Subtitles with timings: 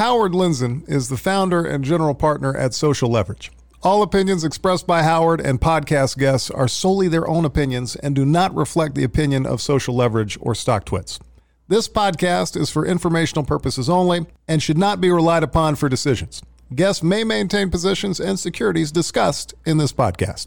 [0.00, 3.52] Howard Lindzon is the founder and general partner at Social Leverage.
[3.82, 8.24] All opinions expressed by Howard and podcast guests are solely their own opinions and do
[8.24, 11.20] not reflect the opinion of Social Leverage or StockTwits.
[11.68, 16.40] This podcast is for informational purposes only and should not be relied upon for decisions.
[16.74, 20.46] Guests may maintain positions and securities discussed in this podcast.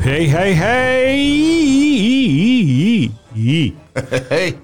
[0.00, 1.92] Hey, hey, hey!
[4.28, 4.58] Hey,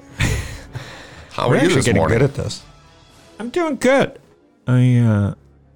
[1.31, 2.19] how We're you actually this getting morning?
[2.19, 2.63] good at this.
[3.39, 4.19] I'm doing good.
[4.67, 5.35] I uh,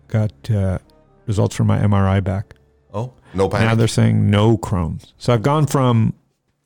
[0.08, 0.78] got uh,
[1.26, 2.54] results from my MRI back.
[2.92, 5.14] oh, no Now they're saying no Crohn's.
[5.18, 6.14] So I've gone from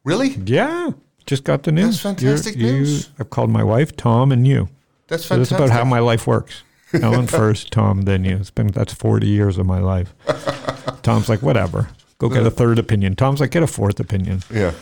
[0.05, 0.30] really?
[0.45, 0.91] yeah,
[1.27, 2.03] just got the news.
[2.03, 3.11] That's fantastic You're- you- news.
[3.19, 4.69] I've called my wife, Tom, and you.
[5.09, 6.63] That's So that's about how my life works.
[6.93, 8.37] Ellen first, Tom, then you.
[8.37, 10.15] It's been that's 40 years of my life.
[11.03, 11.89] Tom's like, whatever.
[12.19, 13.15] Go get a third opinion.
[13.16, 14.43] Tom's like, get a fourth opinion.
[14.53, 14.73] yeah.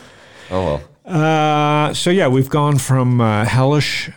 [0.49, 0.81] Oh well.
[1.05, 4.09] Uh, so yeah, we've gone from uh, hellish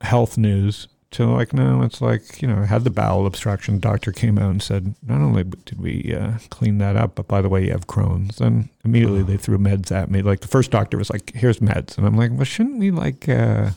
[0.00, 3.78] health news to like no, it's like you know, had the bowel obstruction.
[3.78, 7.40] Doctor came out and said, not only did we uh, clean that up, but by
[7.40, 8.40] the way, you have Crohn's.
[8.40, 10.22] And immediately they threw meds at me.
[10.22, 13.28] Like the first doctor was like, "Here's meds," and I'm like, "Well, shouldn't we like
[13.28, 13.70] uh,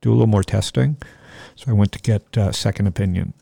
[0.00, 0.96] do a little more testing?"
[1.54, 3.32] So I went to get uh, second opinion.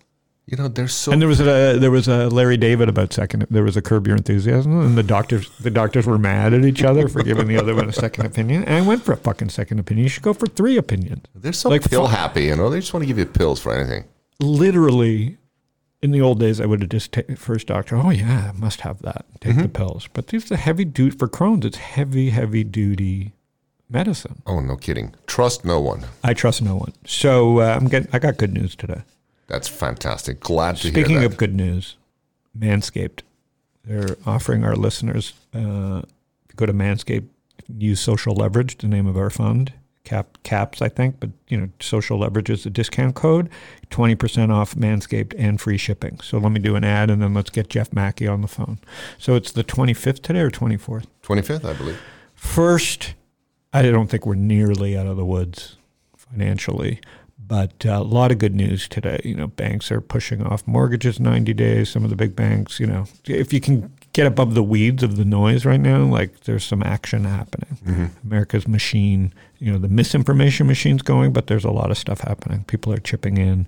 [0.47, 1.13] You know, they're so.
[1.13, 3.47] And there was a there was a Larry David about second.
[3.51, 6.83] There was a Curb Your Enthusiasm, and the doctors the doctors were mad at each
[6.83, 8.65] other for giving the other one a second opinion.
[8.65, 10.05] And I went for a fucking second opinion.
[10.05, 11.25] You should go for three opinions.
[11.35, 12.45] they're so like pill happy.
[12.47, 14.05] You know, they just want to give you pills for anything.
[14.41, 15.39] Literally,
[16.03, 17.95] in the old days, I would have just taken first doctor.
[17.97, 19.27] Oh yeah, I must have that.
[19.41, 20.09] Take the pills.
[20.13, 21.65] But these are heavy duty for Crohn's.
[21.67, 23.35] It's heavy, heavy duty
[23.89, 24.43] medicine.
[24.47, 25.15] Oh, no kidding.
[25.27, 26.07] Trust no one.
[26.25, 26.93] I trust no one.
[27.07, 28.09] So uh, I'm getting.
[28.13, 29.03] I got good news today.
[29.51, 30.41] That's fantastic.
[30.41, 31.97] Glad to Speaking hear Speaking of good news,
[32.57, 33.23] Manscaped,
[33.85, 36.03] they're offering our listeners uh,
[36.55, 37.27] go to Manscaped,
[37.77, 39.73] use social leverage, the name of our fund,
[40.05, 43.51] cap caps, I think, but you know, social leverage is the discount code,
[43.91, 46.21] twenty percent off Manscaped and free shipping.
[46.21, 48.79] So let me do an ad, and then let's get Jeff Macke on the phone.
[49.19, 51.07] So it's the twenty fifth today or 24th?
[51.25, 52.01] 25th, I believe.
[52.35, 53.15] First,
[53.73, 55.77] I don't think we're nearly out of the woods
[56.17, 57.01] financially,
[57.51, 59.21] but uh, a lot of good news today.
[59.25, 61.91] You know, banks are pushing off mortgages 90 days.
[61.91, 65.17] Some of the big banks, you know, if you can get above the weeds of
[65.17, 67.77] the noise right now, like there's some action happening.
[68.25, 72.63] America's machine, you know, the misinformation machine's going, but there's a lot of stuff happening.
[72.69, 73.67] People are chipping in.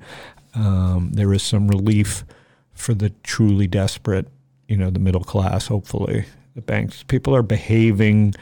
[0.54, 2.24] Um, there is some relief
[2.74, 4.28] for the truly desperate,
[4.68, 6.26] you know, the middle class, hopefully.
[6.54, 8.34] The banks, people are behaving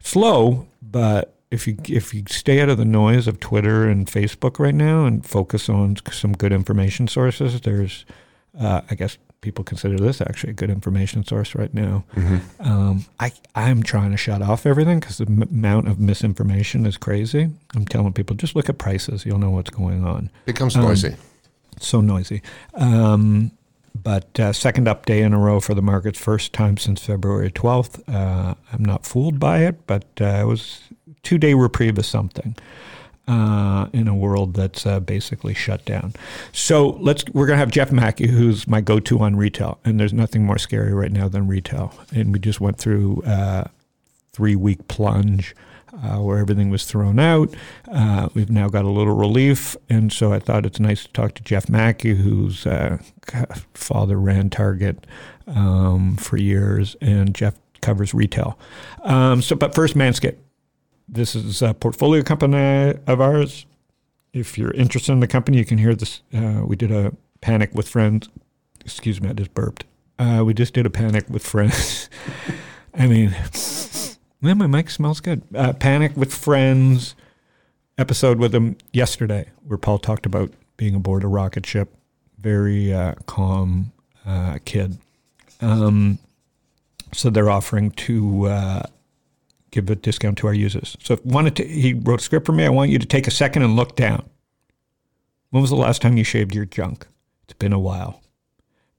[0.00, 4.58] slow, but if you if you stay out of the noise of Twitter and Facebook
[4.58, 8.04] right now and focus on some good information sources, there's,
[8.58, 12.04] uh, I guess people consider this actually a good information source right now.
[12.60, 16.96] Um, I I'm trying to shut off everything because the m- amount of misinformation is
[16.96, 17.50] crazy.
[17.74, 20.82] I'm telling people just look at prices, you'll know what's going on It Becomes Um,
[20.82, 21.16] noisy.
[21.80, 22.42] so noisy.
[22.74, 23.50] Um,
[24.02, 27.50] but uh, second up day in a row for the markets, first time since February
[27.50, 28.00] 12th.
[28.08, 30.80] Uh, I'm not fooled by it, but uh, it was
[31.22, 32.56] two day reprieve of something
[33.28, 36.12] uh, in a world that's uh, basically shut down.
[36.52, 40.44] So let's we're gonna have Jeff Macke, who's my go-to on retail, and there's nothing
[40.44, 41.94] more scary right now than retail.
[42.14, 43.64] And we just went through uh,
[44.32, 45.54] three week plunge
[45.92, 47.54] uh, where everything was thrown out.
[47.90, 51.34] Uh, we've now got a little relief, and so I thought it's nice to talk
[51.34, 52.98] to Jeff Macke, whose uh,
[53.74, 55.06] father ran Target
[55.46, 58.58] um, for years, and Jeff covers retail.
[59.02, 60.36] Um, so, but first, Manscaped.
[61.12, 63.66] This is a portfolio company of ours.
[64.32, 66.22] If you're interested in the company, you can hear this.
[66.32, 68.28] Uh, we did a panic with friends.
[68.84, 69.84] Excuse me, I just burped.
[70.20, 72.08] Uh, we just did a panic with friends.
[72.94, 73.34] I mean,
[74.40, 75.42] yeah, my mic smells good.
[75.52, 77.16] Uh, Panic with Friends
[77.98, 81.94] episode with him yesterday, where Paul talked about being aboard a rocket ship.
[82.38, 83.92] Very uh, calm
[84.24, 84.98] uh, kid.
[85.60, 86.18] Um,
[87.12, 88.82] so they're offering to uh,
[89.70, 90.96] give a discount to our users.
[91.02, 92.64] So if wanted to, he wrote a script for me.
[92.64, 94.28] I want you to take a second and look down.
[95.50, 97.06] When was the last time you shaved your junk?
[97.44, 98.22] It's been a while.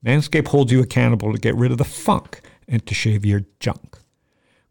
[0.06, 3.98] Manscaped holds you accountable to get rid of the funk and to shave your junk.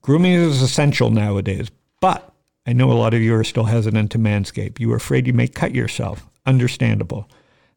[0.03, 1.71] Grooming is essential nowadays,
[2.01, 2.35] but
[2.67, 4.81] I know a lot of you are still hesitant to manscape.
[4.81, 6.27] You are afraid you may cut yourself.
[6.47, 7.29] Understandable.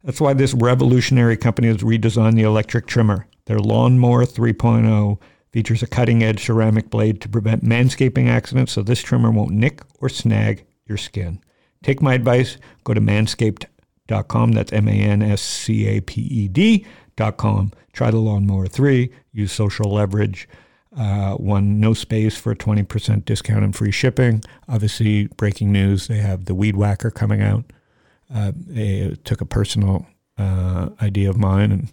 [0.03, 3.27] That's why this revolutionary company has redesigned the electric trimmer.
[3.45, 5.19] Their Lawnmower 3.0
[5.53, 9.81] features a cutting edge ceramic blade to prevent manscaping accidents so this trimmer won't nick
[10.00, 11.39] or snag your skin.
[11.83, 14.51] Take my advice, go to manscaped.com.
[14.51, 17.71] That's M A N S C A P E D.com.
[17.94, 20.50] Try the Lawnmower 3, use social leverage.
[20.97, 24.44] Uh, one, no space for a 20% discount and free shipping.
[24.67, 27.65] Obviously, breaking news, they have the Weed Whacker coming out.
[28.33, 30.07] Uh, they took a personal
[30.38, 31.91] uh, idea of mine and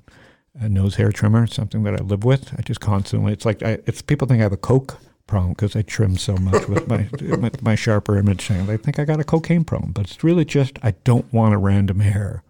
[0.59, 2.55] a nose hair trimmer, something that I live with.
[2.59, 4.99] I just constantly, it's like, I, it's people think I have a Coke
[5.31, 7.09] problem because I trim so much with my,
[7.39, 8.67] my, my sharper image thing.
[8.67, 11.59] They think I got a cocaine problem, but it's really just I don't want a
[11.59, 12.43] random hair.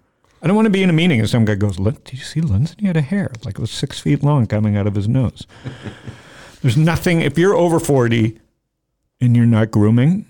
[0.43, 2.41] I don't want to be in a meeting and some guy goes, "Did you see
[2.41, 2.75] Lindsay?
[2.79, 5.47] He had a hair like it was six feet long coming out of his nose."
[6.62, 7.20] There's nothing.
[7.20, 8.41] If you're over forty
[9.20, 10.25] and you're not grooming,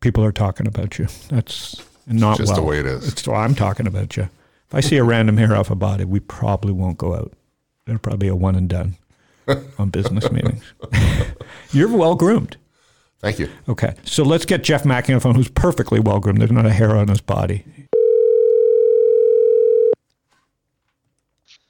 [0.00, 1.06] people are talking about you.
[1.28, 2.56] That's not just well.
[2.56, 3.06] the way it is.
[3.06, 4.28] It's I'm talking about you.
[4.72, 7.34] If I see a random hair off a body, we probably won't go out.
[7.86, 8.96] It'll probably be a one and done
[9.78, 10.64] on business meetings.
[11.72, 12.56] You're well groomed.
[13.20, 13.50] Thank you.
[13.68, 16.40] Okay, so let's get Jeff Macke on the phone, who's perfectly well groomed.
[16.40, 17.66] There's not a hair on his body.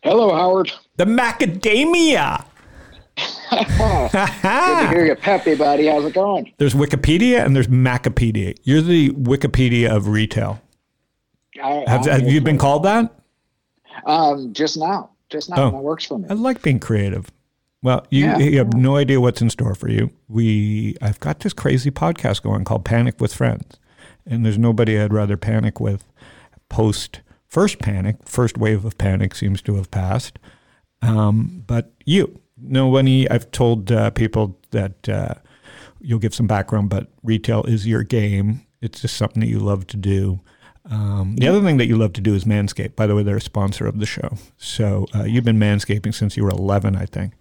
[0.05, 0.71] Hello, Howard.
[0.97, 2.45] The macadamia.
[3.51, 5.89] Good to hear you, peppy buddy.
[5.89, 6.53] How's it going?
[6.59, 8.57] There's Wikipedia and there's Macapedia.
[8.63, 10.61] You're the Wikipedia of retail.
[11.63, 13.13] I, Have, I'm have you been called that?
[14.07, 15.11] Um, just now.
[15.29, 15.57] Just now.
[15.65, 15.71] Oh.
[15.71, 16.27] That works for me.
[16.31, 17.31] I like being creative.
[17.83, 18.39] Well, you, Yeah.
[18.39, 20.11] you have no idea what's in store for you.
[20.29, 23.79] We I've got this crazy podcast going called Panic with Friends,
[24.25, 26.05] and there's nobody I'd rather panic with.
[26.69, 30.39] Post first panic, first wave of panic seems to have passed,
[31.03, 32.39] um, but you.
[32.57, 33.29] Nobody.
[33.29, 35.35] I've told uh, people that uh,
[36.01, 38.63] you'll give some background, but retail is your game.
[38.81, 40.41] It's just something that you love to do.
[40.91, 42.97] Um, the other thing that you love to do is manscape.
[42.97, 44.37] By the way, they're a sponsor of the show.
[44.57, 47.35] So uh, you've been manscaping since you were 11, I think.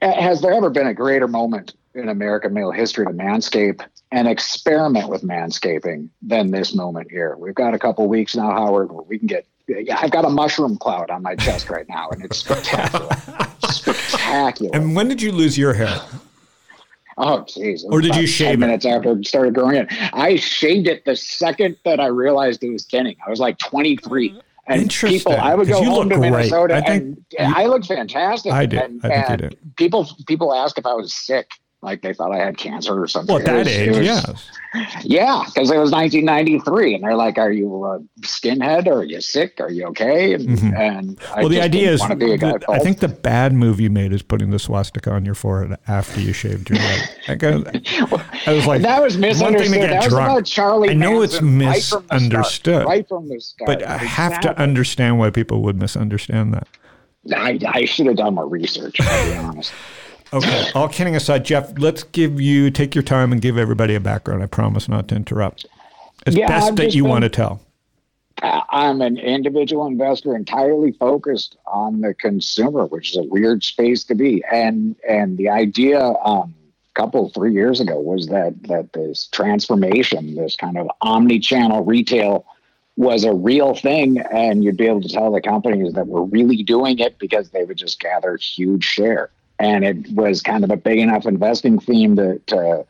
[0.00, 5.08] Has there ever been a greater moment in American male history to manscape and experiment
[5.08, 7.36] with manscaping than this moment here?
[7.36, 9.46] We've got a couple weeks now, Howard, where we can get.
[9.66, 13.10] Yeah, I've got a mushroom cloud on my chest right now, and it's spectacular.
[13.68, 14.70] spectacular.
[14.72, 16.00] And when did you lose your hair?
[17.20, 17.82] Oh, jeez.
[17.90, 18.58] Or did you shave 10 it?
[18.60, 19.88] minutes after it started growing it.
[20.14, 23.16] I shaved it the second that I realized it was thinning.
[23.26, 24.30] I was like 23.
[24.30, 24.38] Mm-hmm.
[24.70, 26.30] And Interesting, people, I would go home look to great.
[26.30, 28.52] Minnesota I think and you- I looked fantastic.
[28.52, 28.82] I did.
[28.82, 29.76] And, I think you did.
[29.76, 31.50] People, people asked if I was sick.
[31.80, 33.32] Like they thought I had cancer or something.
[33.32, 34.50] Well, at that was- age, was- yes.
[35.02, 38.86] Yeah, because it was 1993, and they're like, "Are you a skinhead?
[38.86, 39.60] Or are you sick?
[39.60, 41.40] Are you okay?" And, and I Mm-hmm.
[41.40, 43.90] Well, the idea is, wanna be a guy that- I think the bad move you
[43.90, 47.08] made is putting the swastika on your forehead after you shaved your head.
[48.46, 49.90] I, was like, that was one thing to misunderstood.
[49.90, 50.30] That was drunk.
[50.30, 50.90] about Charlie.
[50.90, 53.66] I know it's Manson right from the start, misunderstood, right from the start.
[53.66, 56.66] but I have to understand why people would misunderstand that.
[57.34, 58.96] I, I should have done more research.
[58.96, 59.72] To be honest.
[60.32, 60.70] Okay.
[60.74, 64.42] All kidding aside, Jeff, let's give you take your time and give everybody a background.
[64.42, 65.66] I promise not to interrupt.
[66.26, 67.60] As Yeah, best I've that you been- want to tell.
[68.70, 74.14] I'm an individual investor entirely focused on the consumer, which is a weird space to
[74.14, 74.44] be.
[74.52, 76.54] And and the idea um,
[76.90, 82.44] a couple three years ago was that that this transformation, this kind of omni-channel retail
[82.96, 86.62] was a real thing and you'd be able to tell the companies that were really
[86.62, 89.30] doing it because they would just gather huge share.
[89.58, 92.86] And it was kind of a big enough investing theme to, to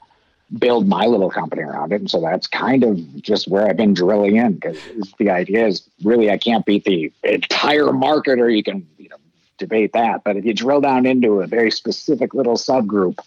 [0.58, 2.00] build my little company around it.
[2.00, 4.78] And so that's kind of just where I've been drilling in because
[5.18, 9.16] the idea is really I can't beat the entire market or you can, you know,
[9.58, 10.24] debate that.
[10.24, 13.18] But if you drill down into a very specific little subgroup,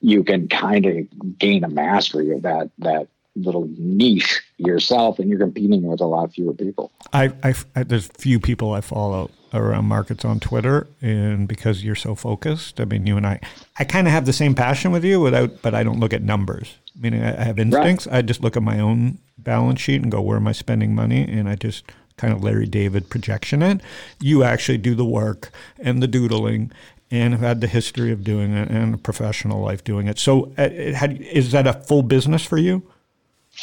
[0.00, 5.38] you can kind of gain a mastery of that that little niche yourself and you're
[5.38, 6.90] competing with a lot fewer people.
[7.12, 11.94] I, I, I there's few people I follow around markets on Twitter, and because you're
[11.94, 13.40] so focused, I mean, you and I,
[13.78, 16.22] I kind of have the same passion with you, without, but I don't look at
[16.22, 16.76] numbers.
[16.98, 18.06] Meaning, I have instincts.
[18.06, 21.22] I just look at my own balance sheet and go, where am I spending money?
[21.22, 21.84] And I just
[22.16, 23.80] kind of Larry David projection it.
[24.20, 26.72] You actually do the work and the doodling.
[27.12, 30.16] And have had the history of doing it and a professional life doing it.
[30.16, 32.84] So, uh, it had, is that a full business for you?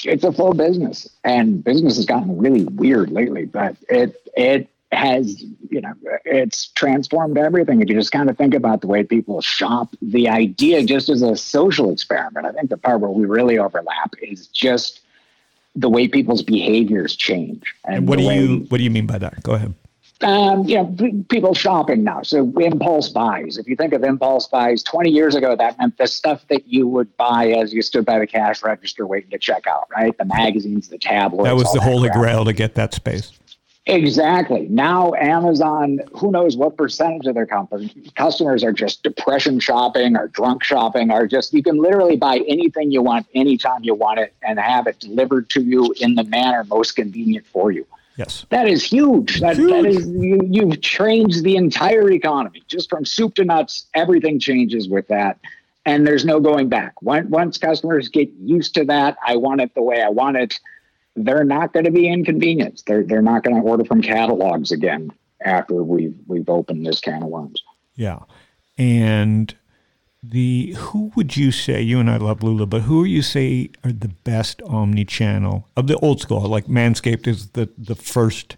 [0.04, 5.42] it's a full business and business has gotten really weird lately but it it has
[5.70, 9.42] you know it's transformed everything if you just kind of think about the way people
[9.42, 13.58] shop the idea just as a social experiment i think the part where we really
[13.58, 15.02] overlap is just
[15.76, 19.18] the way people's behaviors change And what do way- you what do you mean by
[19.20, 19.44] that?
[19.44, 19.74] Go ahead.
[20.24, 22.24] um, you know, people shopping now.
[22.24, 23.60] So impulse buys.
[23.60, 26.88] If you think of impulse buys, 20 years ago, that meant the stuff that you
[26.88, 30.18] would buy as you stood by the cash register waiting to check out, right?
[30.18, 31.44] The magazines, the tabloids.
[31.48, 32.20] That was the holy crap.
[32.20, 33.32] grail to get that space.
[33.88, 34.68] Exactly.
[34.70, 40.28] Now Amazon, who knows what percentage of their company, customers are just depression shopping or
[40.28, 44.34] drunk shopping or just you can literally buy anything you want anytime you want it
[44.42, 47.86] and have it delivered to you in the manner most convenient for you.
[48.18, 48.46] Yes.
[48.50, 49.40] That is huge.
[49.40, 49.70] That, Huge.
[49.70, 53.86] that is you, you've changed the entire economy just from soup to nuts.
[53.94, 55.40] Everything changes with that,
[55.86, 57.00] and there's no going back.
[57.02, 60.60] Once, once customers get used to that, I want it the way I want it.
[61.18, 62.86] They're not going to be inconvenienced.
[62.86, 67.24] They're they're not going to order from catalogs again after we've we've opened this can
[67.24, 67.62] of worms.
[67.96, 68.20] Yeah.
[68.78, 69.54] And
[70.24, 73.92] the who would you say you and I love Lulu, but who you say are
[73.92, 76.42] the best omni-channel of the old school?
[76.42, 78.58] Like Manscaped is the the first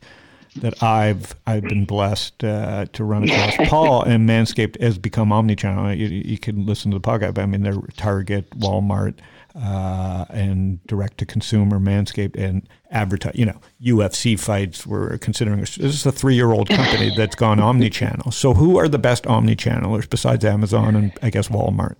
[0.57, 3.55] that I've I've been blessed uh, to run across.
[3.69, 5.93] Paul and Manscaped has become omni-channel.
[5.93, 7.35] You, you can listen to the podcast.
[7.35, 9.15] But I mean, they're Target, Walmart,
[9.55, 13.35] uh, and direct to consumer Manscaped and advertise.
[13.35, 14.85] You know, UFC fights.
[14.85, 18.31] We're considering this is a three year old company that's gone omni-channel.
[18.31, 21.95] So, who are the best omni-channelers besides Amazon and I guess Walmart?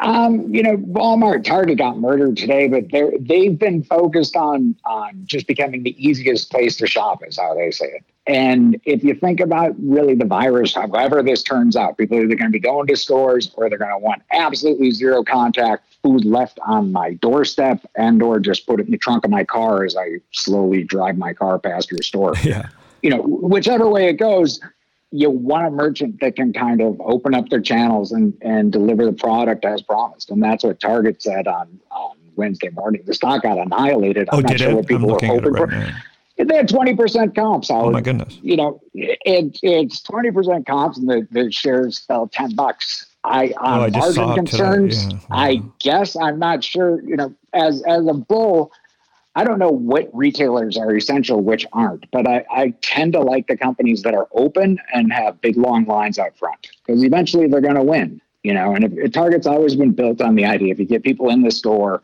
[0.00, 5.22] Um, you know, Walmart, Target got murdered today, but they're they've been focused on on
[5.24, 8.04] just becoming the easiest place to shop, is how they say it.
[8.26, 12.36] And if you think about really the virus, however this turns out, people are either
[12.36, 16.24] going to be going to stores or they're going to want absolutely zero contact food
[16.24, 19.84] left on my doorstep and or just put it in the trunk of my car
[19.84, 22.68] as I slowly drive my car past your store Yeah.
[23.02, 24.60] you know, whichever way it goes,
[25.12, 29.04] you want a merchant that can kind of open up their channels and, and deliver
[29.04, 30.30] the product as promised.
[30.30, 33.02] And that's what Target said on, on Wednesday morning.
[33.04, 34.28] The stock got annihilated.
[34.32, 34.74] Oh, I'm Oh, not sure it?
[34.74, 35.76] what people were looking at it hoping right for.
[35.76, 36.44] now.
[36.44, 37.70] They had 20% comps.
[37.70, 37.92] Oh Howard.
[37.92, 38.38] my goodness.
[38.42, 43.06] You know, it, it's 20% comps and the, the shares fell 10 bucks.
[43.24, 45.18] I, on Oh, I margin concerns, Yeah.
[45.30, 45.72] I Wow.
[45.78, 48.72] guess I'm not sure, you know, as, as a bull,
[49.34, 53.46] I don't know what retailers are essential, which aren't, but I, I tend to like
[53.46, 57.62] the companies that are open and have big long lines out front because eventually they're
[57.62, 58.74] going to win, you know.
[58.74, 61.50] And if, Target's always been built on the idea if you get people in the
[61.50, 62.02] store,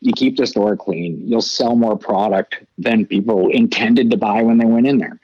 [0.00, 4.58] you keep the store clean, you'll sell more product than people intended to buy when
[4.58, 5.18] they went in there.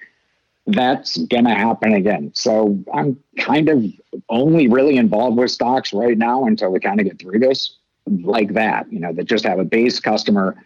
[0.67, 2.33] That's going to happen again.
[2.35, 3.85] So I'm kind of
[4.29, 8.55] only really involved with stocks right now until we kind of get through this, like
[8.55, 10.57] that, you know, that just have a base customer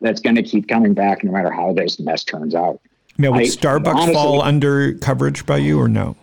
[0.00, 2.80] that's going to keep coming back no matter how this mess turns out.
[3.18, 6.16] Now, would I- Starbucks honestly- fall under coverage by you or no?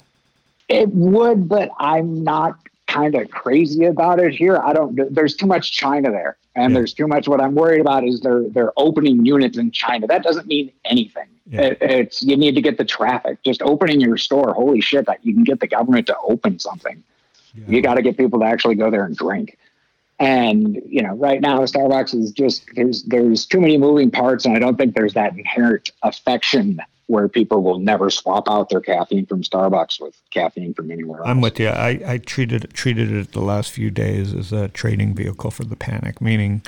[0.67, 2.57] It would, but I'm not
[2.87, 4.57] kind of crazy about it here.
[4.57, 5.13] I don't.
[5.13, 6.79] There's too much China there, and Yeah.
[6.79, 7.27] there's too much.
[7.27, 10.07] What I'm worried about is they're they're opening units in China.
[10.07, 11.27] That doesn't mean anything.
[11.49, 11.61] Yeah.
[11.61, 13.41] It, it's you need to get the traffic.
[13.43, 15.05] Just opening your store, holy shit!
[15.05, 17.01] That you can get the government to open something.
[17.67, 19.57] You got to get people to actually go there and drink.
[20.19, 24.55] And you know, right now Starbucks is just there's there's too many moving parts, and
[24.55, 29.25] I don't think there's that inherent affection where people will never swap out their caffeine
[29.25, 31.29] from Starbucks with caffeine from anywhere else.
[31.29, 31.69] I'm with you.
[31.69, 35.75] I, I treated treated it the last few days as a trading vehicle for the
[35.77, 36.63] panic, meaning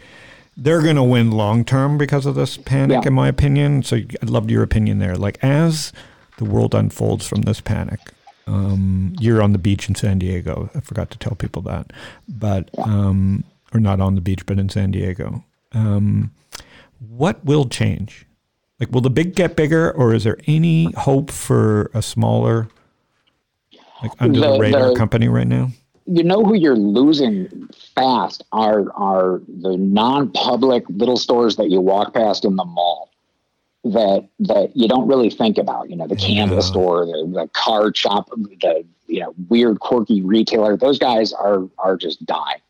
[0.56, 3.08] they're going to win long term because of this panic, Yeah.
[3.08, 3.82] in my opinion.
[3.84, 5.16] So I'd love your opinion there.
[5.16, 5.92] Like as
[6.38, 8.00] the world unfolds from this panic,
[8.50, 10.70] um, you're on the beach in San Diego.
[10.76, 11.94] I forgot to tell people that,
[12.28, 15.44] but um, or not on the beach, but in San Diego.
[15.72, 16.32] Um,
[17.08, 18.26] what will change?
[18.80, 22.68] Like, will the big get bigger, or is there any hope for a smaller,
[24.02, 25.70] like under the, The- radar the- company right now?
[26.12, 32.16] you know who you're losing fast are are the non-public little stores that you walk
[32.16, 33.09] past in the mall
[33.84, 35.90] that that you don't really think about.
[35.90, 36.72] You know, the Canvas Yeah.
[36.72, 40.76] store, the, the card shop, the you know weird quirky retailer.
[40.78, 42.62] Those guys are are just dying.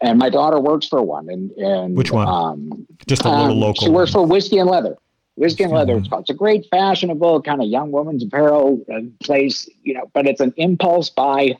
[0.00, 1.28] And my daughter works for one.
[1.28, 2.26] And, and Which one?
[2.26, 3.84] Um, Just a little um, local.
[3.84, 4.96] She works for Whiskey and Leather.
[5.36, 5.96] Whiskey and Leather.
[5.98, 10.26] It's, it's a great fashionable kind of young woman's apparel uh, place, you know, but
[10.26, 11.56] it's an impulse buy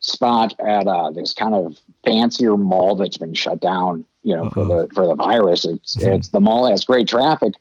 [0.00, 4.64] spot at uh, this kind of fancier mall that's been shut down, you know, for
[4.64, 5.66] the for the virus.
[5.66, 6.16] It's Mhm.
[6.16, 7.52] it's the mall has great traffic,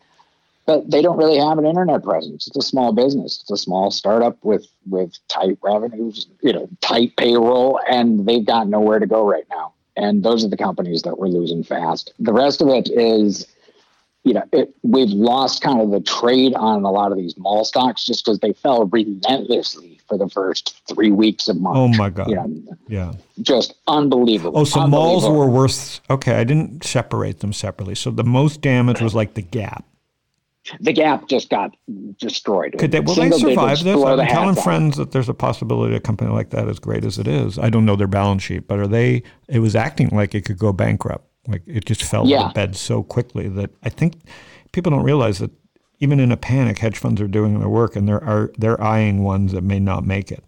[0.65, 2.47] but they don't really have an internet presence.
[2.47, 3.39] It's a small business.
[3.41, 8.67] It's a small startup with with tight revenues, you know, tight payroll, and they've got
[8.67, 9.73] nowhere to go right now.
[9.97, 12.13] And those are the companies that we're losing fast.
[12.19, 13.45] The rest of it is,
[14.23, 17.65] you know, it, we've lost kind of the trade on a lot of these mall
[17.65, 21.75] stocks just because they fell relentlessly for the first three weeks of March.
[21.77, 22.29] Oh my god!
[22.29, 23.13] You know, Yeah.
[23.41, 24.59] just unbelievable.
[24.59, 25.99] Oh, so malls were worth.
[26.09, 27.95] Okay, I didn't separate them separately.
[27.95, 29.85] So the most damage was like the Gap.
[30.79, 31.75] The gap just got
[32.17, 32.75] destroyed.
[32.77, 32.99] Could they?
[32.99, 34.03] Will they survive this?
[34.03, 37.17] I'm the telling friends that there's a possibility a company like that, as great as
[37.17, 39.23] it is, I don't know their balance sheet, but are they?
[39.47, 41.27] It was acting like it could go bankrupt.
[41.47, 42.49] Like it just fell Yeah.
[42.49, 44.13] to bed so quickly that I think
[44.71, 45.51] people don't realize that
[45.99, 49.23] even in a panic, hedge funds are doing their work and they're are they're eyeing
[49.23, 50.43] ones that may not make it.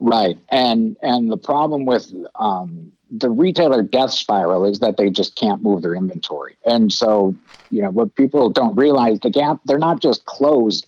[0.00, 5.34] Right, and and the problem with um, the retailer death spiral is that they just
[5.34, 7.34] can't move their inventory, and so
[7.70, 10.86] you know what people don't realize the gap they're not just closed,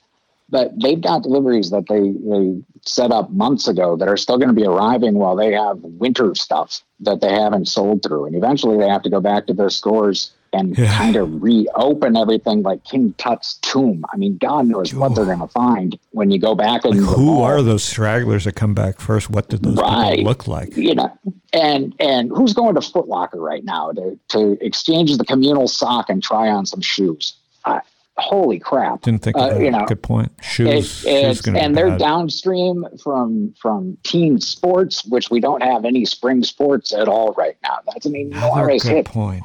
[0.48, 4.48] but they've got deliveries that they they set up months ago that are still going
[4.48, 8.78] to be arriving while they have winter stuff that they haven't sold through, and eventually
[8.78, 10.96] they have to go back to their stores and Yeah.
[10.96, 14.04] kind of reopen everything like King Tut's tomb.
[14.12, 17.40] I mean, God knows what they're going to find when you go back and Who
[17.42, 19.30] are those stragglers that come back first?
[19.30, 20.16] What did those Right.
[20.18, 20.76] people look like?
[20.76, 21.10] you know,
[21.52, 26.10] and and who's going to Foot Locker right now to to exchange the communal sock
[26.10, 27.34] and try on some shoes?
[27.64, 27.80] Uh,
[28.16, 29.02] holy crap!
[29.02, 30.32] Didn't think Uh, you know, Good point.
[30.38, 30.90] It, Shoes.
[31.00, 31.98] shoes and they're bad.
[32.00, 37.56] downstream from from team sports, which we don't have any spring sports at all right
[37.62, 37.78] now.
[37.86, 39.44] That's an Another enormous good hit, point.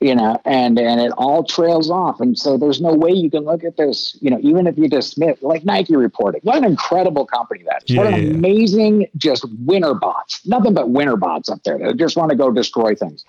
[0.00, 2.20] You know, and and it all trails off.
[2.20, 4.88] And so there's no way you can look at this, you know, even if you
[4.88, 6.40] dismiss like Nike reporting.
[6.44, 7.96] What an incredible company that is!
[7.96, 8.30] what an yeah.
[8.30, 10.46] amazing just winner bots.
[10.46, 11.78] Nothing but winner bots up there.
[11.78, 13.24] They just want to go destroy things.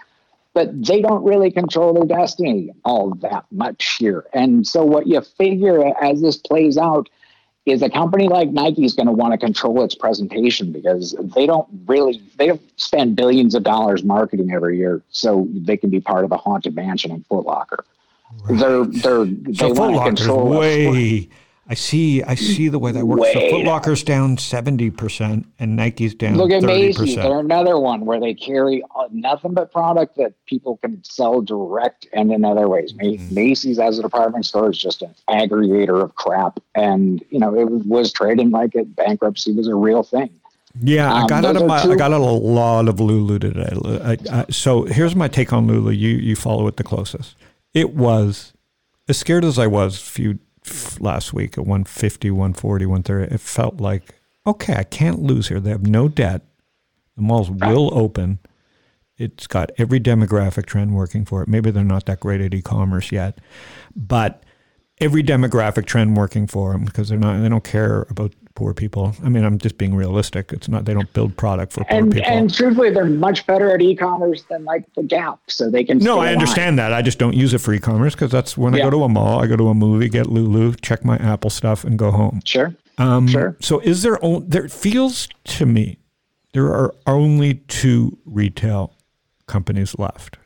[0.54, 4.26] But they don't really control their destiny all that much here.
[4.34, 7.08] And so what you figure as this plays out
[7.72, 11.46] is a company like Nike is going to want to control its presentation because they
[11.46, 16.00] don't really they don't spend billions of dollars marketing every year so they can be
[16.00, 17.86] part of the haunted mansion in Foot Locker.
[18.50, 21.30] They're they're they So Foot want to control way.
[21.72, 22.24] I see.
[22.24, 23.32] I see the way that works.
[23.32, 27.16] So Way Foot Locker's down seventy percent, and Nike's down Look at thirty Macy's.
[27.16, 32.08] They're another one where they carry uh, nothing but product that people can sell direct
[32.12, 32.94] and in other ways.
[32.94, 33.36] Mm-hmm.
[33.36, 37.70] Macy's as a department store is just an aggregator of crap, and you know it
[37.70, 40.32] was trading like it bankruptcy was a real thing.
[40.82, 41.82] Yeah, I Um, got out of my.
[41.84, 43.70] I got out a lot of Lulu today.
[44.04, 45.92] I, I, so here's my take on Lulu.
[45.92, 47.36] You you follow it the closest.
[47.76, 48.54] It was
[49.08, 50.40] as scared as I was a few
[51.00, 53.34] last week at 150, 140, 130.
[53.34, 55.60] It felt like okay, I can't lose here.
[55.60, 56.42] They have no debt.
[57.16, 58.40] The malls will open.
[59.18, 61.50] It's got every demographic trend working for it.
[61.50, 63.40] Maybe they're not that great at e-commerce yet,
[63.96, 64.44] but
[65.02, 67.42] every demographic trend working for them because they're not.
[67.42, 69.16] They don't care about poor people.
[69.24, 70.52] I mean, I'm just being realistic.
[70.52, 70.84] It's not.
[70.84, 72.30] They don't build product for poor And people.
[72.30, 76.00] and truthfully, they're much better at e-commerce than like the Gap, so they can.
[76.00, 76.92] no, I understand that.
[76.92, 79.40] I just don't use it for e-commerce because that's when I go to a mall.
[79.42, 82.42] I go to a movie, get Lulu, check my Apple stuff, and go home.
[82.44, 83.56] Sure, Um, sure.
[83.62, 84.20] So is there?
[84.42, 85.98] There feels to me
[86.52, 88.94] there are only two retail
[89.48, 90.38] companies left,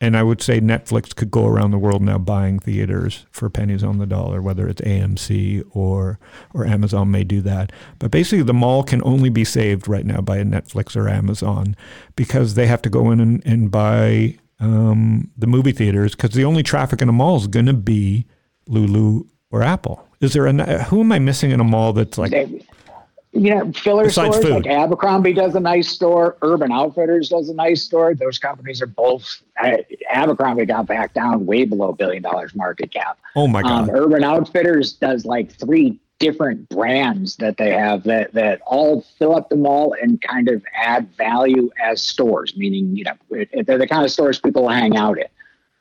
[0.00, 3.82] and I would say Netflix could go around the world now buying theaters for pennies
[3.84, 6.18] on the dollar, whether it's AMC or
[6.52, 7.72] or Amazon may do that.
[7.98, 11.76] But basically, the mall can only be saved right now by a Netflix or Amazon
[12.16, 16.44] because they have to go in and, and buy um, the movie theaters because the
[16.44, 18.26] only traffic in a mall is going to be
[18.66, 20.06] Lulu or Apple.
[20.20, 22.66] Is there a who am I missing in a mall that's like They-
[23.34, 24.64] you know, filler Besides stores food.
[24.64, 28.14] like Abercrombie does a nice store, Urban Outfitters does a nice store.
[28.14, 29.42] Those companies are both.
[29.62, 29.78] Uh,
[30.10, 33.18] Abercrombie got back down way below billion dollars market cap.
[33.36, 38.32] oh my god Um, Urban Outfitters does like three different brands that they have that
[38.34, 42.56] that all fill up the mall and kind of add value as stores.
[42.56, 45.26] Meaning, you know, it, it- they're the kind of stores people hang out in.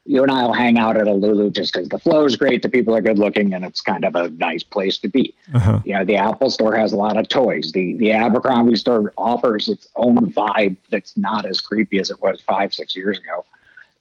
[0.06, 2.62] You and I will hang out at a Lulu just because the flow is great,
[2.62, 5.34] the people are good looking, and it's kind of a nice place to be.
[5.54, 5.80] uh-huh.
[5.86, 7.72] You know, the Apple store has a lot of toys.
[7.72, 12.42] The the Abercrombie store offers its own vibe that's not as creepy as it was
[12.42, 13.46] five, six years ago.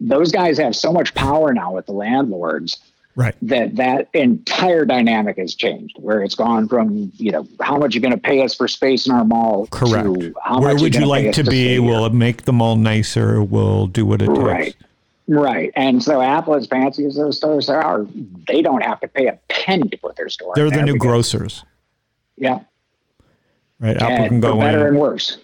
[0.01, 2.81] Those guys have so much power now with the landlords
[3.15, 7.95] right that that entire dynamic has changed where it's gone from you know how much
[7.95, 10.83] you're going to pay us for space in our mall correct to how where much
[10.83, 11.83] would gonna like to be here.
[11.83, 14.77] will it make the mall nicer we'll do what it takes
[15.29, 15.73] right.
[15.77, 18.07] And so apple as fancy as those stores are.
[18.47, 21.65] They don't have to pay a penny to put their store they're the new grocers.
[22.37, 22.61] Yeah.
[23.81, 25.39] Right apple and can for go better in and worse.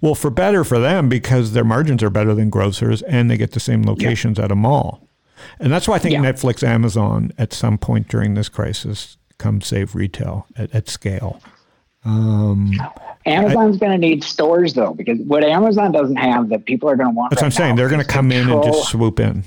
[0.00, 3.52] Well for better for them because their margins are better than grocers and they get
[3.52, 5.06] the same locations at a mall.
[5.58, 6.20] And that's why i think Yeah.
[6.22, 11.40] netflix amazon at some point during this crisis come save retail at, at scale
[12.04, 12.72] Um,
[13.24, 17.10] amazon's going to need stores though because what amazon doesn't have that people are going
[17.10, 19.44] to want that's what i'm saying they're going to come in and just swoop in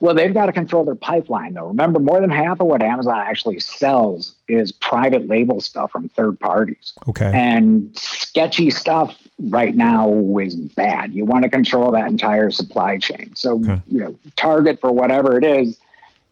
[0.00, 1.68] Well, they've got to control their pipeline, though.
[1.68, 6.38] Remember, more than half of what Amazon actually sells is private label stuff from third
[6.38, 6.92] parties.
[7.08, 9.16] okay And sketchy stuff
[9.48, 11.12] right now is bad.
[11.14, 13.32] You want to control that entire supply chain.
[13.34, 13.80] So, Okay.
[13.88, 15.78] you know, Target for whatever it is,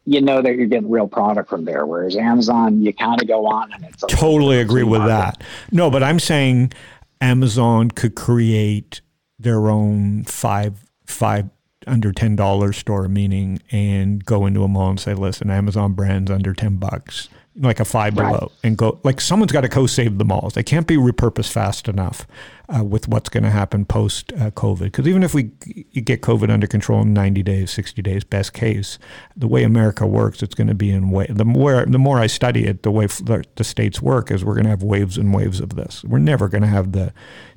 [0.07, 1.85] you know that you're getting real product from there.
[1.85, 5.38] Whereas Amazon, you kind of go on and it's totally agree with market.
[5.40, 5.45] that.
[5.73, 6.73] No, but I'm saying
[7.21, 9.01] Amazon could create
[9.38, 11.51] their own five five
[11.87, 16.31] under ten dollars store, meaning and go into a mall and say, listen, Amazon brands
[16.31, 17.29] under ten bucks.
[17.59, 20.55] like a five below, and go like someone's got to co-save the malls.
[20.55, 22.27] They can't be repurposed fast enough
[22.69, 24.85] uh, with what's going to happen post uh, COVID.
[24.85, 25.51] Because even if we
[25.93, 28.99] you get COVID under control in 90 days, 60 days, best case,
[29.37, 31.27] the way America works, it's going to be in way.
[31.29, 34.55] The more the more I study it, the way the, the states work is we're
[34.55, 36.05] going to have waves and waves of this.
[36.05, 37.13] We're never going to have the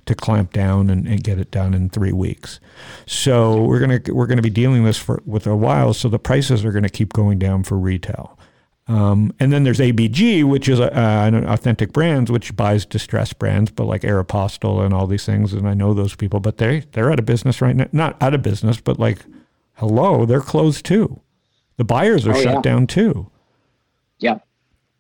[0.06, 2.60] to clamp down and, and, get it done in three weeks.
[3.06, 5.94] So we're gonna we're gonna be dealing this for with a while.
[5.94, 8.39] So the prices are going to keep going down for retail.
[8.90, 13.70] Um, and then there's ABG, which is uh, an authentic brands, which buys distressed brands,
[13.70, 15.54] but like Aeropostale and all these things.
[15.54, 17.86] And I know those people, but they they're out of business right now.
[17.92, 19.20] Not out of business, but like,
[19.74, 21.22] hello, they're closed too.
[21.78, 22.62] The buyers are oh, shut yeah.
[22.62, 23.30] down too.
[24.18, 24.40] Yeah,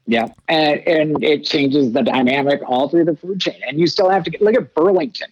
[0.05, 3.59] yeah, and and it changes the dynamic all through the food chain.
[3.67, 5.31] And you still have to get, look at Burlington,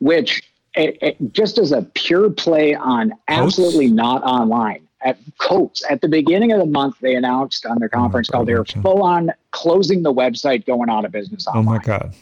[0.00, 0.42] which
[0.74, 6.08] it, it, just as a pure play on absolutely not online at Coats at the
[6.08, 9.32] beginning of the month, they announced on their oh conference call they were full on
[9.50, 11.46] closing the website, going out of business.
[11.46, 11.62] Online.
[11.62, 12.14] Oh my god!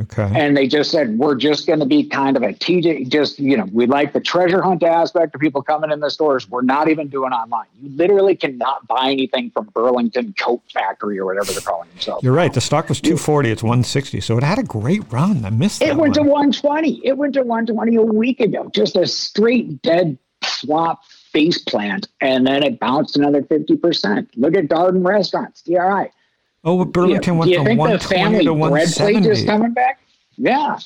[0.00, 0.30] Okay.
[0.34, 3.08] And they just said we're just going to be kind of a TJ.
[3.08, 6.48] Just you know, we like the treasure hunt aspect of people coming in the stores.
[6.48, 7.66] We're not even doing online.
[7.80, 12.22] You literally cannot buy anything from Burlington Coat Factory or whatever they're calling themselves.
[12.22, 12.52] You're right.
[12.52, 13.50] The stock was 240.
[13.50, 14.20] It's 160.
[14.20, 15.44] So it had a great run.
[15.44, 15.96] I missed it.
[15.96, 16.12] went one.
[16.12, 17.00] to 120.
[17.04, 18.70] It went to 120 a week ago.
[18.72, 24.28] Just a straight dead swap face plant, and then it bounced another 50%.
[24.36, 26.10] Look at Darden Restaurants, DRI.
[26.64, 29.20] Oh, Burlington went from 120 to 170.
[29.20, 30.00] Plate is coming back?
[30.36, 30.78] Yeah.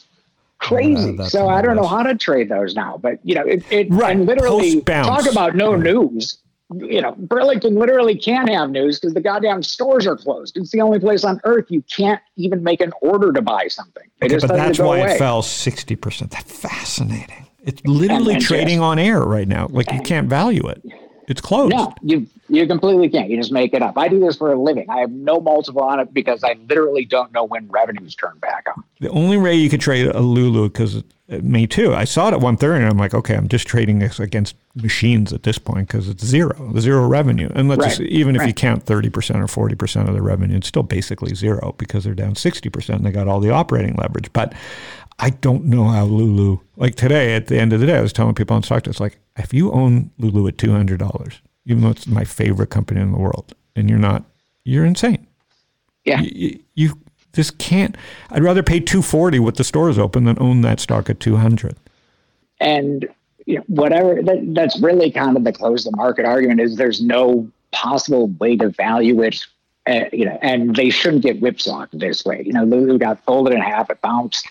[0.58, 1.18] Crazy.
[1.18, 3.88] Uh, so I don't know how to trade those now, but you know, it, it
[3.90, 4.16] right.
[4.16, 6.38] and literally talk about no news.
[6.72, 10.56] You know, Burlington literally can't have news because the goddamn stores are closed.
[10.56, 14.04] It's the only place on earth you can't even make an order to buy something.
[14.22, 15.14] okay, but that's why away.
[15.14, 16.30] it fell 60%.
[16.30, 17.43] That's fascinating.
[17.64, 19.68] It's literally trading on air right now.
[19.70, 20.82] Like you can't value it.
[21.26, 21.74] It's closed.
[21.74, 23.30] No, you you completely can't.
[23.30, 23.96] You just make it up.
[23.96, 24.88] I do this for a living.
[24.90, 28.66] I have no multiple on it because I literally don't know when revenues turn back
[28.76, 28.84] on.
[29.00, 31.94] The only way you could trade a Lulu because uh, me too.
[31.94, 34.56] I saw it at one thirty, and I'm like, okay, I'm just trading this against
[34.74, 37.48] machines at this point because it's zero, zero revenue.
[37.54, 37.88] And let's right.
[37.88, 38.48] just, even if right.
[38.48, 42.04] you count thirty percent or forty percent of the revenue, it's still basically zero because
[42.04, 42.98] they're down sixty percent.
[42.98, 44.52] and They got all the operating leverage, but
[45.18, 48.12] I don't know how Lulu, like today at the end of the day, I was
[48.12, 52.06] telling people on stock, it's like, if you own Lulu at $200, even though it's
[52.06, 54.24] my favorite company in the world, and you're not,
[54.64, 55.26] you're insane.
[56.04, 56.20] Yeah.
[56.20, 57.00] You, you
[57.32, 57.96] just can't,
[58.30, 61.76] I'd rather pay 240 with the stores open than own that stock at 200.
[62.60, 63.08] And
[63.46, 67.02] you know, whatever, that, that's really kind of the close the market argument is there's
[67.02, 69.44] no possible way to value it
[69.86, 72.42] uh, you know, and they shouldn't get whipsawed this way.
[72.44, 74.48] You know, Lulu got folded in half, it bounced